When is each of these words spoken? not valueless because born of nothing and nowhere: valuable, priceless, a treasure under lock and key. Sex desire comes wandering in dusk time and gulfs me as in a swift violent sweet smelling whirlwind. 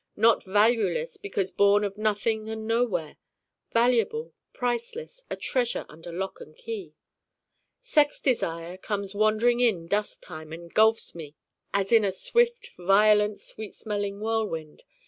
not 0.15 0.43
valueless 0.43 1.15
because 1.17 1.51
born 1.51 1.83
of 1.83 1.95
nothing 1.95 2.49
and 2.49 2.67
nowhere: 2.67 3.17
valuable, 3.71 4.33
priceless, 4.51 5.23
a 5.29 5.35
treasure 5.35 5.85
under 5.89 6.11
lock 6.11 6.41
and 6.41 6.55
key. 6.55 6.95
Sex 7.81 8.19
desire 8.19 8.77
comes 8.79 9.13
wandering 9.13 9.59
in 9.59 9.85
dusk 9.85 10.23
time 10.23 10.51
and 10.51 10.73
gulfs 10.73 11.13
me 11.13 11.35
as 11.71 11.91
in 11.91 12.03
a 12.03 12.11
swift 12.11 12.71
violent 12.79 13.37
sweet 13.39 13.75
smelling 13.75 14.19
whirlwind. 14.19 14.81